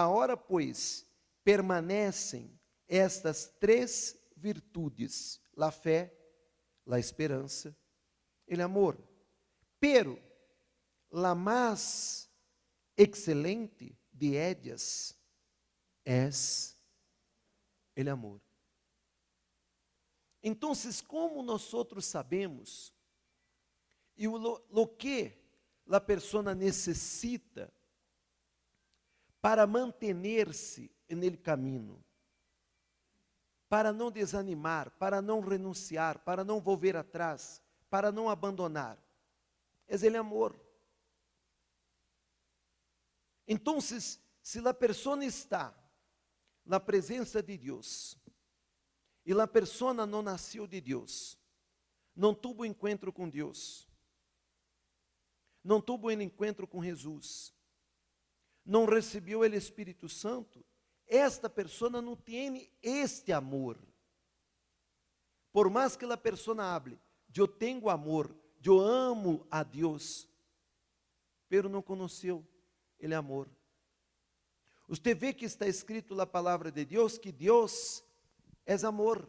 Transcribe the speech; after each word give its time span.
Agora, 0.00 0.36
pois, 0.36 1.04
permanecem 1.42 2.56
estas 2.86 3.48
três 3.58 4.16
virtudes: 4.36 5.40
a 5.56 5.72
fé, 5.72 6.16
a 6.86 7.00
esperança 7.00 7.76
e 8.46 8.54
o 8.54 8.64
amor. 8.64 8.96
Pero 9.80 10.16
la 11.10 11.34
más 11.34 12.30
excelente 12.96 13.98
de 14.12 14.36
ellas 14.36 15.18
es 16.04 16.80
el 17.96 18.08
amor. 18.08 18.40
Então, 20.40 20.74
como 21.08 21.42
nós 21.42 21.68
sabemos 22.02 22.94
e 24.16 24.28
o 24.28 24.38
lo 24.70 24.86
que 24.86 25.36
a 25.90 26.00
pessoa 26.00 26.54
necessita 26.54 27.72
para 29.48 29.66
manter-se 29.66 30.94
no 31.08 31.38
caminho, 31.38 32.04
para 33.66 33.94
não 33.94 34.10
desanimar, 34.10 34.90
para 34.98 35.22
não 35.22 35.40
renunciar, 35.40 36.18
para 36.18 36.44
não 36.44 36.60
volver 36.60 36.94
atrás, 36.98 37.62
para 37.88 38.12
não 38.12 38.28
abandonar, 38.28 39.02
é 39.86 39.94
ele 40.04 40.18
amor. 40.18 40.54
Então, 43.46 43.80
se 43.80 44.20
a 44.62 44.74
pessoa 44.74 45.24
está 45.24 45.74
na 46.62 46.78
presença 46.78 47.42
de 47.42 47.56
Deus 47.56 48.18
e 49.24 49.32
a 49.32 49.46
pessoa 49.46 49.94
não 49.94 50.20
nasceu 50.20 50.66
de 50.66 50.78
Deus, 50.78 51.38
não 52.14 52.34
tuvo 52.34 52.66
encontro 52.66 53.10
com 53.10 53.26
Deus, 53.26 53.88
não 55.64 55.80
tuvo 55.80 56.08
um 56.08 56.20
encontro 56.20 56.68
com 56.68 56.84
Jesus, 56.84 57.56
não 58.68 58.84
recebeu 58.84 59.40
o 59.40 59.44
Espírito 59.46 60.10
Santo, 60.10 60.62
esta 61.06 61.48
pessoa 61.48 61.90
não 62.02 62.14
tem 62.14 62.70
este 62.82 63.32
amor. 63.32 63.78
Por 65.50 65.70
mais 65.70 65.96
que 65.96 66.04
a 66.04 66.16
pessoa 66.18 66.62
hable, 66.62 67.00
eu 67.34 67.48
tenho 67.48 67.88
amor, 67.88 68.36
eu 68.62 68.78
amo 68.78 69.46
a 69.50 69.62
Deus, 69.62 70.28
pero 71.48 71.66
não 71.70 71.80
conheceu 71.80 72.46
ele 73.00 73.14
amor. 73.14 73.48
Você 74.86 75.14
vê 75.14 75.32
que 75.32 75.46
está 75.46 75.66
escrito 75.66 76.14
na 76.14 76.26
palavra 76.26 76.70
de 76.70 76.84
Deus 76.84 77.16
que 77.16 77.32
Deus 77.32 78.04
é 78.66 78.74
amor. 78.86 79.26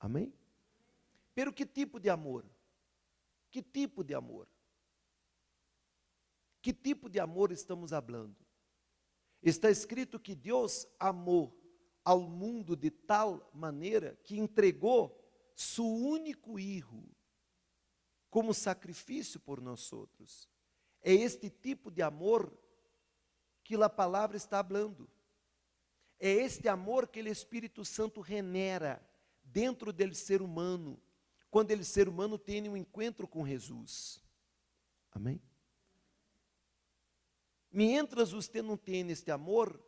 Amém? 0.00 0.32
Pero 1.34 1.52
que 1.52 1.66
tipo 1.66 2.00
de 2.00 2.08
amor? 2.08 2.44
Que 3.50 3.62
tipo 3.62 4.02
de 4.02 4.14
amor? 4.14 4.48
Que 6.64 6.72
tipo 6.72 7.10
de 7.10 7.20
amor 7.20 7.52
estamos 7.52 7.90
falando? 7.90 8.34
Está 9.42 9.70
escrito 9.70 10.18
que 10.18 10.34
Deus 10.34 10.86
amou 10.98 11.54
ao 12.02 12.22
mundo 12.22 12.74
de 12.74 12.90
tal 12.90 13.50
maneira 13.52 14.18
que 14.24 14.38
entregou 14.38 15.14
seu 15.54 15.84
único 15.84 16.56
filho 16.56 17.04
como 18.30 18.54
sacrifício 18.54 19.38
por 19.38 19.60
nós 19.60 19.92
outros. 19.92 20.48
É 21.02 21.12
este 21.12 21.50
tipo 21.50 21.90
de 21.90 22.00
amor 22.00 22.50
que 23.62 23.74
a 23.74 23.90
palavra 23.90 24.38
está 24.38 24.64
falando. 24.64 25.06
É 26.18 26.30
este 26.30 26.66
amor 26.66 27.08
que 27.08 27.20
o 27.20 27.28
Espírito 27.28 27.84
Santo 27.84 28.22
renera 28.22 29.06
dentro 29.42 29.92
dele 29.92 30.14
ser 30.14 30.40
humano, 30.40 30.98
quando 31.50 31.72
ele 31.72 31.84
ser 31.84 32.08
humano 32.08 32.38
tem 32.38 32.66
um 32.70 32.74
encontro 32.74 33.28
com 33.28 33.46
Jesus. 33.46 34.18
Amém? 35.10 35.42
Mientras 37.74 38.30
você 38.30 38.62
não 38.62 38.76
tem 38.76 39.10
este 39.10 39.30
amor, 39.30 39.84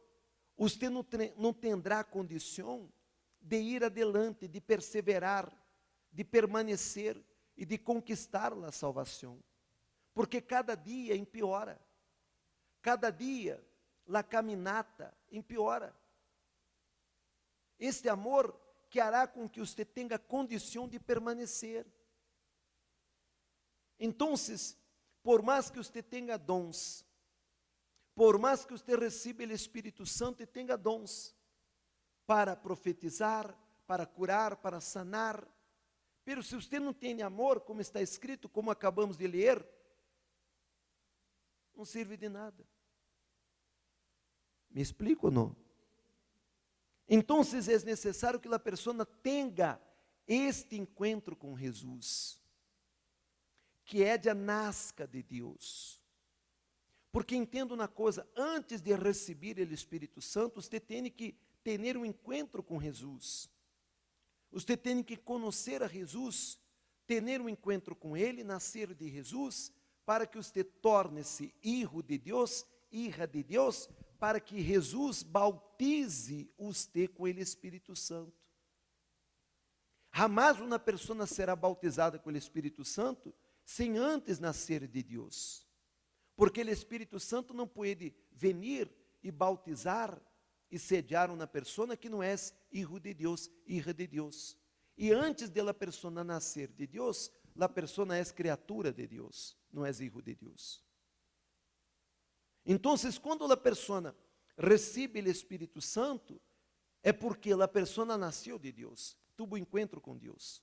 você 0.58 0.90
não, 0.90 1.06
não 1.36 1.52
terá 1.54 2.02
condição 2.02 2.92
de 3.40 3.60
ir 3.60 3.84
adelante, 3.84 4.48
de 4.48 4.60
perseverar, 4.60 5.50
de 6.12 6.24
permanecer 6.24 7.16
e 7.56 7.64
de 7.64 7.78
conquistar 7.78 8.52
a 8.52 8.72
salvação 8.72 9.42
porque 10.16 10.40
cada 10.40 10.74
dia 10.74 11.14
empeora. 11.14 11.78
Cada 12.80 13.10
dia 13.10 13.62
la 14.06 14.22
caminata 14.22 15.14
empeora. 15.30 15.94
Este 17.78 18.08
amor 18.08 18.58
que 18.88 18.98
hará 18.98 19.26
com 19.26 19.46
que 19.46 19.60
você 19.60 19.84
tenha 19.84 20.18
condição 20.18 20.88
de 20.88 20.98
permanecer. 20.98 21.86
Então, 24.00 24.32
por 25.22 25.42
mais 25.42 25.68
que 25.68 25.76
você 25.76 26.02
tenha 26.02 26.38
dons, 26.38 27.04
por 28.16 28.38
mais 28.38 28.64
que 28.64 28.72
você 28.72 28.96
receba 28.96 29.44
o 29.44 29.52
Espírito 29.52 30.06
Santo 30.06 30.42
e 30.42 30.46
tenha 30.46 30.74
dons 30.74 31.36
para 32.26 32.56
profetizar, 32.56 33.54
para 33.86 34.06
curar, 34.06 34.56
para 34.56 34.80
sanar, 34.80 35.46
pero 36.24 36.42
se 36.42 36.56
você 36.56 36.80
não 36.80 36.94
tem 36.94 37.20
amor, 37.20 37.60
como 37.60 37.82
está 37.82 38.00
escrito, 38.00 38.48
como 38.48 38.70
acabamos 38.70 39.18
de 39.18 39.26
ler, 39.26 39.64
não 41.76 41.84
serve 41.84 42.16
de 42.16 42.28
nada. 42.28 42.66
Me 44.70 44.80
explico 44.80 45.26
ou 45.26 45.32
não? 45.32 45.56
Então, 47.06 47.42
é 47.42 47.84
necessário 47.84 48.40
que 48.40 48.52
a 48.52 48.58
pessoa 48.58 49.04
tenha 49.04 49.78
este 50.26 50.76
encontro 50.76 51.36
com 51.36 51.56
Jesus, 51.56 52.40
que 53.84 54.02
é 54.02 54.16
de 54.16 54.32
nasca 54.32 55.06
de 55.06 55.22
Deus. 55.22 56.00
Porque 57.16 57.34
entendo 57.34 57.72
uma 57.72 57.88
coisa, 57.88 58.28
antes 58.36 58.82
de 58.82 58.94
receber 58.94 59.56
o 59.56 59.72
Espírito 59.72 60.20
Santo, 60.20 60.60
você 60.60 60.78
tem 60.78 61.10
que 61.10 61.34
ter 61.64 61.96
um 61.96 62.04
encontro 62.04 62.62
com 62.62 62.78
Jesus. 62.78 63.48
Você 64.52 64.76
tem 64.76 65.02
que 65.02 65.16
conhecer 65.16 65.82
a 65.82 65.88
Jesus, 65.88 66.60
ter 67.06 67.22
um 67.40 67.48
encontro 67.48 67.96
com 67.96 68.18
Ele, 68.18 68.44
nascer 68.44 68.92
de 68.92 69.08
Jesus 69.08 69.72
para 70.04 70.26
que 70.26 70.36
você 70.36 70.62
torne-se 70.62 71.54
hijo 71.62 72.02
de 72.02 72.18
Deus, 72.18 72.66
hija 72.92 73.26
de 73.26 73.42
Deus, 73.42 73.88
para 74.18 74.38
que 74.38 74.62
Jesus 74.62 75.22
bautize 75.22 76.52
você 76.58 77.08
com 77.08 77.22
o 77.22 77.28
Espírito 77.28 77.96
Santo. 77.96 78.36
Jamais 80.12 80.60
uma 80.60 80.78
pessoa 80.78 81.26
será 81.26 81.56
bautizada 81.56 82.18
com 82.18 82.28
o 82.28 82.36
Espírito 82.36 82.84
Santo 82.84 83.34
sem 83.64 83.96
antes 83.96 84.38
nascer 84.38 84.86
de 84.86 85.02
Deus. 85.02 85.65
Porque 86.36 86.62
o 86.62 86.70
Espírito 86.70 87.18
Santo 87.18 87.54
não 87.54 87.66
pode 87.66 88.14
venir 88.30 88.94
e 89.22 89.32
bautizar 89.32 90.20
e 90.70 90.78
sediar 90.78 91.30
uma 91.30 91.46
pessoa 91.46 91.96
que 91.96 92.08
não 92.08 92.22
é 92.22 92.34
hijo 92.70 93.00
de 93.00 93.14
Deus, 93.14 93.50
hija 93.66 93.94
de 93.94 94.06
Deus. 94.06 94.56
E 94.96 95.12
antes 95.12 95.48
de 95.48 95.62
la 95.62 95.74
pessoa 95.74 96.22
nascer 96.22 96.68
de 96.68 96.86
Deus, 96.86 97.30
la 97.54 97.68
persona 97.68 98.16
é 98.16 98.24
criatura 98.24 98.92
de 98.92 99.06
Deus, 99.06 99.56
não 99.72 99.84
é 99.84 99.90
hijo 99.90 100.22
de 100.22 100.34
Deus. 100.34 100.84
Então, 102.64 102.94
quando 103.22 103.50
a 103.50 103.56
pessoa 103.56 104.16
recebe 104.58 105.20
o 105.20 105.28
Espírito 105.28 105.80
Santo, 105.80 106.40
é 107.02 107.12
porque 107.12 107.52
a 107.52 107.68
pessoa 107.68 108.16
nasceu 108.18 108.58
de 108.58 108.72
Deus, 108.72 109.16
tuvo 109.36 109.56
encontro 109.56 110.00
com 110.00 110.16
Deus. 110.16 110.62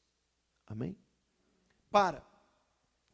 Amém? 0.66 0.98
Para 1.90 2.28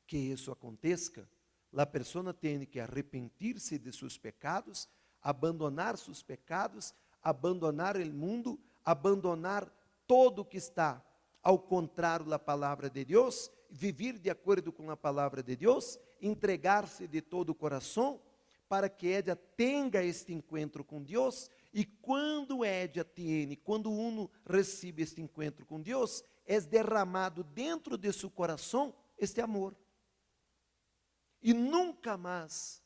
que 0.08 0.18
isso 0.18 0.52
aconteça, 0.52 1.30
a 1.76 1.86
pessoa 1.86 2.34
tem 2.34 2.66
que 2.66 2.80
arrepender-se 2.80 3.78
de 3.78 3.92
seus 3.92 4.18
pecados, 4.18 4.88
abandonar 5.22 5.98
seus 5.98 6.24
pecados, 6.24 6.94
abandonar 7.22 7.96
o 7.98 8.06
mundo, 8.14 8.60
abandonar 8.84 9.72
todo 10.08 10.40
o 10.40 10.46
que 10.46 10.58
está 10.58 11.04
ao 11.44 11.60
contrário 11.60 12.26
da 12.26 12.40
palavra 12.40 12.90
de 12.90 13.06
Deus 13.06 13.52
viver 13.70 14.18
de 14.18 14.30
acordo 14.30 14.72
com 14.72 14.90
a 14.90 14.98
palavra 14.98 15.44
de 15.44 15.56
Deus, 15.56 16.00
entregar-se 16.22 17.08
de 17.08 17.22
todo 17.22 17.52
o 17.52 17.56
coração, 17.56 18.20
para 18.68 18.90
que 18.90 19.08
Édia 19.08 19.36
tenha 19.36 20.04
este 20.04 20.34
encontro 20.34 20.84
com 20.84 21.02
Deus, 21.02 21.50
e 21.74 21.86
quando 21.86 22.64
Édia 22.66 23.04
tem, 23.04 23.56
quando 23.64 23.92
uno 23.92 24.30
recebe 24.46 25.04
este 25.04 25.22
encontro 25.22 25.66
com 25.66 25.80
Deus, 25.80 26.24
é 26.46 26.60
derramado 26.60 27.44
dentro 27.44 27.98
de 27.98 28.12
seu 28.12 28.30
coração 28.30 28.94
este 29.18 29.40
amor. 29.40 29.76
E 31.42 31.54
nunca 31.54 32.18
mais 32.18 32.84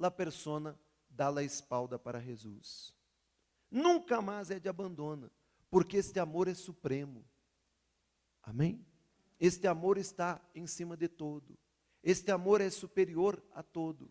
a 0.00 0.10
persona 0.10 0.78
dá 1.08 1.28
a 1.36 1.42
espalda 1.42 1.98
para 1.98 2.20
Jesus. 2.20 2.94
Nunca 3.70 4.22
mais 4.22 4.50
Édia 4.50 4.70
abandona, 4.70 5.30
porque 5.70 5.96
este 5.96 6.18
amor 6.18 6.48
é 6.48 6.54
supremo. 6.54 7.24
Amém? 8.42 8.84
Este 9.38 9.66
amor 9.66 9.98
está 9.98 10.40
em 10.54 10.66
cima 10.66 10.96
de 10.96 11.08
todo. 11.08 11.58
Este 12.02 12.30
amor 12.30 12.60
é 12.60 12.70
superior 12.70 13.42
a 13.52 13.62
todo. 13.62 14.10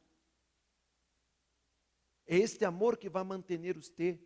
É 2.25 2.37
este 2.37 2.65
amor 2.65 2.97
que 2.97 3.09
vai 3.09 3.23
manter 3.23 3.73
você 3.73 4.19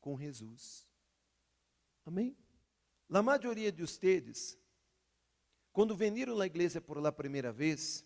com 0.00 0.18
Jesus. 0.18 0.86
Amém? 2.04 2.36
A 3.08 3.22
maioria 3.22 3.70
de 3.70 3.82
vocês, 3.82 4.58
quando 5.72 5.96
veniram 5.96 6.40
à 6.40 6.46
igreja 6.46 6.80
por 6.80 7.00
la 7.00 7.12
primeira 7.12 7.52
vez, 7.52 8.04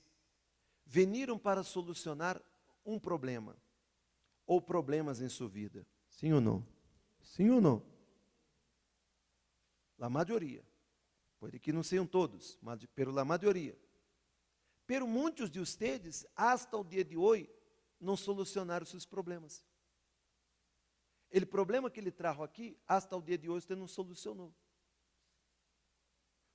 veniram 0.85 1.39
para 1.39 1.63
solucionar 1.63 2.41
um 2.85 2.99
problema, 2.99 3.57
ou 4.47 4.61
problemas 4.61 5.21
em 5.21 5.29
sua 5.29 5.49
vida. 5.49 5.87
Sim 6.09 6.33
ou 6.33 6.41
não? 6.41 6.67
Sim 7.23 7.51
ou 7.51 7.61
não? 7.61 7.83
A 9.99 10.09
maioria. 10.11 10.65
Pode 11.39 11.59
que 11.59 11.73
não 11.73 11.83
sejam 11.83 12.07
todos, 12.07 12.59
mas 12.61 12.85
pela 12.87 13.25
maioria. 13.25 13.79
Pero 14.87 15.07
muitos 15.07 15.51
de 15.51 15.61
ustedes, 15.61 16.27
hasta 16.37 16.77
o 16.77 16.85
dia 16.85 17.05
de 17.05 17.17
hoje, 17.17 17.51
não 17.99 18.17
solucionaram 18.17 18.85
seus 18.85 19.07
problemas. 19.07 19.65
Ele 21.31 21.47
problema 21.47 21.91
que 21.91 21.99
ele 21.99 22.13
trajo 22.13 22.43
aqui, 22.43 22.79
hasta 22.87 23.17
o 23.17 23.23
dia 23.23 23.39
de 23.39 23.49
hoje, 23.49 23.67
você 23.67 23.75
não 23.75 23.89
solucionou. 23.89 24.55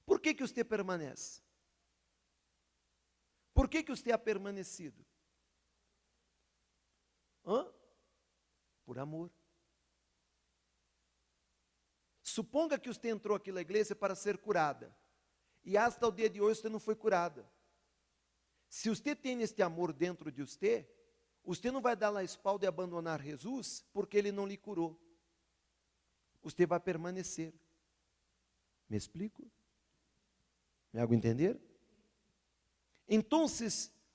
Por 0.06 0.20
que 0.20 0.34
que 0.34 0.46
você 0.46 0.64
permanece? 0.64 1.42
Por 3.60 3.68
que 3.68 3.84
que 3.84 3.94
você 3.94 4.10
ha 4.14 4.18
permanecido? 4.18 5.06
Hã? 7.46 7.70
Por 8.86 8.98
amor. 8.98 9.30
Suponga 12.24 12.80
que 12.80 12.88
você 12.88 13.10
entrou 13.10 13.36
aqui 13.36 13.52
na 13.52 13.60
igreja 13.60 13.94
para 13.94 14.16
ser 14.16 14.38
curada. 14.38 14.96
E 15.62 15.76
hasta 15.76 16.08
o 16.08 16.12
dia 16.12 16.30
de 16.30 16.40
hoje 16.40 16.62
você 16.62 16.70
não 16.70 16.80
foi 16.80 16.96
curada. 16.96 17.46
Se 18.70 18.88
você 18.88 19.14
tem 19.14 19.42
este 19.42 19.62
amor 19.62 19.92
dentro 19.92 20.32
de 20.32 20.42
você, 20.42 20.90
você 21.44 21.70
não 21.70 21.82
vai 21.82 21.98
dar 21.98 22.16
a 22.16 22.24
espalda 22.24 22.66
e 22.66 22.70
abandonar 22.70 23.22
Jesus 23.22 23.86
porque 23.92 24.18
ele 24.18 24.32
não 24.32 24.48
lhe 24.48 24.56
curou. 24.56 24.98
Você 26.42 26.66
vai 26.66 26.80
permanecer. 26.80 27.54
Me 28.88 28.96
explico? 28.96 29.52
Me 30.94 31.02
hago 31.02 31.14
entender? 31.14 31.69
Então, 33.10 33.48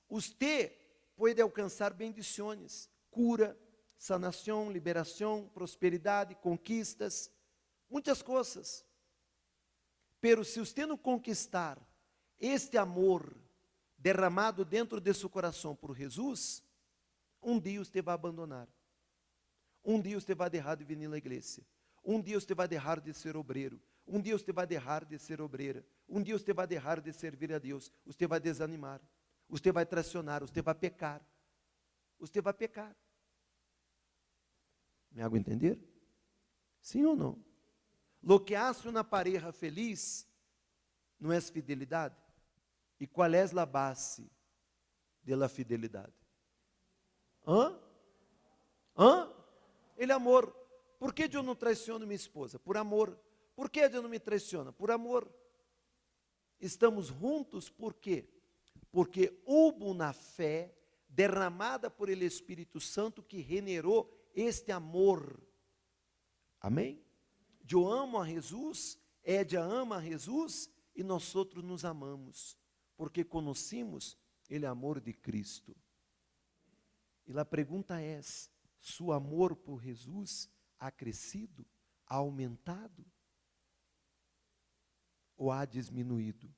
você 0.08 0.73
pode 1.17 1.43
alcançar 1.43 1.93
bendições, 1.93 2.88
cura, 3.11 3.58
sanação, 3.99 4.70
liberação, 4.70 5.50
prosperidade, 5.52 6.37
conquistas, 6.37 7.31
muitas 7.91 8.23
coisas. 8.23 8.85
Pero 10.20 10.44
se 10.44 10.61
você 10.61 10.87
não 10.87 10.96
conquistar 10.96 11.79
este 12.38 12.79
amor 12.79 13.37
derramado 13.99 14.64
dentro 14.64 15.00
de 15.00 15.12
seu 15.12 15.29
coração 15.29 15.75
por 15.75 15.97
Jesus, 15.97 16.62
um 17.43 17.58
dia 17.58 17.79
você 17.85 18.00
vai 18.00 18.14
abandonar. 18.14 18.69
Um 19.85 20.00
dia 20.00 20.20
você 20.20 20.35
vai 20.35 20.49
deixar 20.49 20.76
de 20.76 20.85
vir 20.85 20.97
na 21.08 21.19
igreja. 21.19 21.62
Um 22.05 22.20
dia 22.20 22.38
você 22.38 22.55
vai 22.55 22.69
deixar 22.69 23.00
de 23.00 23.12
ser 23.12 23.37
obreiro. 23.37 23.81
Um 24.06 24.21
dia 24.21 24.37
você 24.37 24.53
vai 24.53 24.67
deixar 24.67 25.05
de 25.05 25.19
ser 25.19 25.41
obreira. 25.41 25.85
Um 26.09 26.23
dia 26.23 26.39
você 26.39 26.53
vai 26.53 26.67
deixar 26.67 27.01
de 27.01 27.12
servir 27.12 27.53
a 27.53 27.59
Deus. 27.59 27.91
Você 28.05 28.27
vai 28.27 28.39
desanimar. 28.39 29.01
Você 29.49 29.73
vai 29.73 29.87
traicionar. 29.87 30.41
Você 30.41 30.61
vai 30.61 30.75
pecar. 30.75 31.23
Você 32.19 32.41
vai 32.41 32.53
pecar. 32.53 32.95
Me 35.11 35.23
hago 35.23 35.37
entender? 35.37 35.79
Sim 36.81 37.05
ou 37.05 37.17
não? 37.17 37.45
Lo 38.23 38.41
que 38.41 38.55
hace 38.55 38.89
uma 38.89 39.05
pareja 39.05 39.53
feliz 39.53 40.27
não 41.21 41.33
é 41.33 41.41
fidelidade? 41.41 42.17
E 42.99 43.07
qual 43.07 43.33
é 43.33 43.43
a 43.43 43.67
base 43.67 44.31
da 45.23 45.49
fidelidade? 45.49 46.12
Hã? 47.47 47.79
Hã? 48.97 49.33
Ele 49.97 50.12
é 50.12 50.15
amor. 50.15 50.50
Por 50.99 51.12
que 51.12 51.29
eu 51.33 51.43
não 51.43 51.55
traiciono 51.55 52.07
minha 52.07 52.17
esposa? 52.17 52.59
Por 52.59 52.77
amor. 52.77 53.19
Por 53.55 53.71
que 53.71 53.81
eu 53.81 54.03
não 54.03 54.09
me 54.09 54.19
traiciona? 54.19 54.73
Por 54.73 54.91
amor. 54.91 55.33
Estamos 56.61 57.09
juntos 57.09 57.69
por 57.69 57.95
quê? 57.95 58.29
Porque 58.91 59.41
houve 59.45 59.93
na 59.95 60.12
fé 60.12 60.75
derramada 61.09 61.91
por 61.91 62.09
ele 62.09 62.25
Espírito 62.25 62.81
Santo 62.81 63.23
que 63.23 63.43
generou 63.43 64.11
este 64.35 64.73
amor. 64.73 65.41
Amém? 66.61 67.03
Eu 67.71 67.87
amo 67.87 68.19
a 68.19 68.27
Jesus, 68.27 68.99
Édia 69.23 69.62
ama 69.62 69.97
a 69.97 70.03
Jesus 70.03 70.71
e 70.95 71.03
nós 71.03 71.35
outros 71.35 71.62
nos 71.62 71.85
amamos 71.85 72.57
porque 72.97 73.25
conhecemos 73.25 74.17
ele 74.49 74.67
amor 74.67 75.00
de 75.00 75.12
Cristo. 75.12 75.77
E 77.27 77.37
a 77.39 77.45
pergunta 77.45 78.00
é: 78.00 78.21
seu 78.81 79.12
amor 79.12 79.57
por 79.57 79.83
Jesus 79.83 80.49
ha 80.79 80.91
crescido, 80.91 81.67
aumentado 82.07 83.05
ou 85.37 85.51
ha 85.51 85.65
diminuído? 85.65 86.49